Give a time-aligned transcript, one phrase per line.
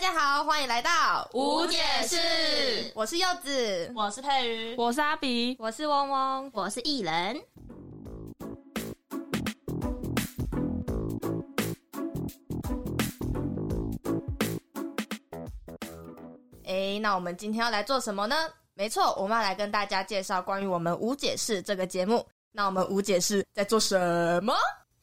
[0.00, 1.76] 家好，欢迎来到无解
[2.06, 7.38] 释，我是柚子，我是佩瑜，我是阿比，我是嗡嗡，我是艺人。
[16.64, 18.34] 哎，那我们今天要来做什么呢？
[18.72, 22.26] 没错，我们要来跟大家介绍关于我们无解释这个节目。
[22.52, 24.54] 那我们无解释在做什么？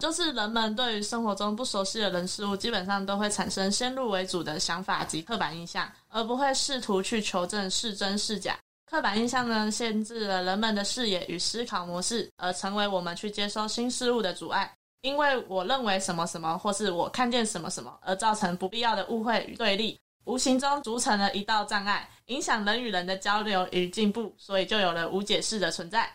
[0.00, 8.58] 就是人们对于生活中不熟悉的人事物，基本上都会产生先入为主的想法及刻板印象，而不会试图去求证是真是假。
[8.86, 14.72] 刻板印象呢，限制了人们的视野与思考模式，而成为我们去接收新事物的阻碍。
[15.02, 26.10] 因为我认为什么什么，或是我看见什么什么，而造成不必要的误会与对立，无形中组成了一道障碍，影响人与人的交流与进步，所以就有了无解释的存在。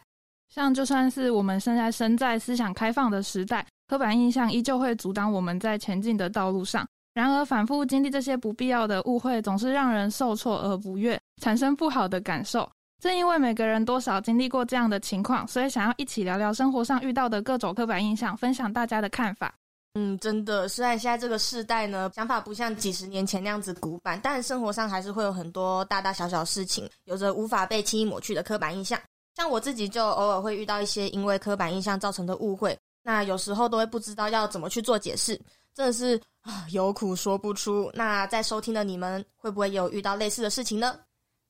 [0.50, 3.66] 像就算是我们现在身在思想开放的时代。
[3.88, 6.88] 刻板印象依旧会阻挡我们在前进的道路上。
[7.14, 12.70] 然而，反复经历这些不必要的误会，总是让人受挫而不悦，产生不好的感受。
[13.00, 19.54] 正因为每个人多少经历过这样的情况，所以想要一起聊聊生活上遇到的各种刻板印象，分享大家的看法。
[19.94, 29.00] 嗯，真的，虽然现在这个时代呢，想法不像几十年前那样子古板，但生活上还是会有很多大大小小事情，有着无法被轻易抹去的刻板印象。
[29.36, 32.78] 像我自己就偶尔会遇到一些因为刻板印象造成的误会。
[33.04, 35.40] 那有时候都会不知道要怎么去做解释，
[35.76, 37.92] 真的是啊有苦说不出。
[37.94, 40.98] 那在收听的你们会不会有遇到类似的事情呢？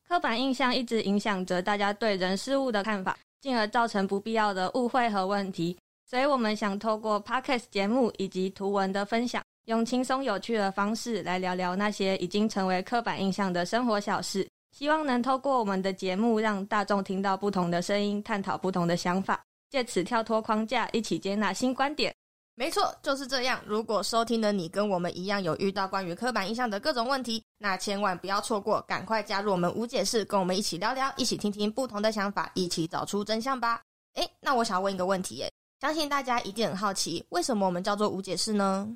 [0.07, 5.77] 刻板印象一直影响着大家对人事物的看法，进而造成不必要的误会和问题。
[6.07, 14.47] 所以我们想透过 podcast 节目以及图文的分享，用轻松有趣的方式来聊聊那些已经成为刻板印象的生活小事。
[14.77, 19.41] 希望能透过我们的节目，让大众听到不同的声音，探讨不同的想法。
[19.69, 22.13] 借此跳脱框架，一起接纳新观点。
[22.55, 23.61] 没错，就是这样。
[23.65, 33.81] 如果收听的你跟我们一样有遇到关于刻板印象的各种问题，那千万不要错过，赶快加入我们无解释，跟我们一起聊聊，一起听听不同的想法，一起找出真相吧。
[34.15, 35.49] 诶，那我想问一个问题，诶，
[35.79, 38.89] 相信大家一定很好奇，为什么我们叫做无解释呢？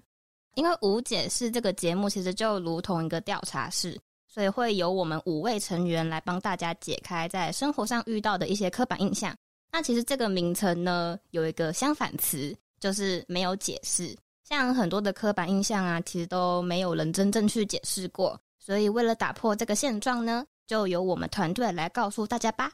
[0.55, 3.97] 因为无解释这个节目其实就如同一个调查室，
[4.39, 9.35] 所以会由我们五位成员来帮大家解开在生活上遇到的一些刻板印象。
[9.69, 14.15] 那其实这个名称呢，有一个相反词，就是没有解释。
[14.45, 18.39] 像很多的刻板印象啊，其实都没有人真正去解释过。
[18.57, 22.71] 所以为了打破这个现状呢，就由我们团队来告诉大家吧。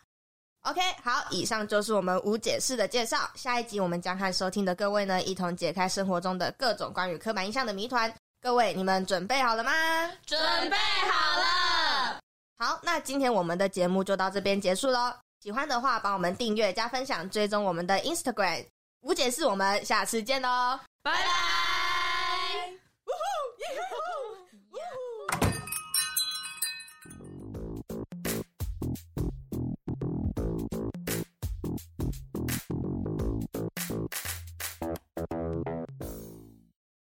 [0.62, 3.28] OK，好，以上就是我们无解释的介绍。
[3.34, 8.14] 下一集我们将和收听的各位呢，一同解开生活中的各种关于刻板印象的谜团。
[8.46, 9.72] 各位你们准备好了吗？
[10.24, 10.40] 准
[10.70, 12.20] 备好了。
[12.60, 15.12] 好那今天我们的节目就到这边结束喽
[15.42, 18.64] 喜欢的话帮我们订阅加分享追踪我们的 instagram
[19.02, 21.20] 无解是我们下次见喽拜拜。